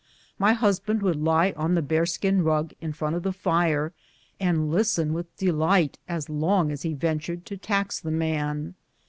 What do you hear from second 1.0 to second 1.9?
would lie on the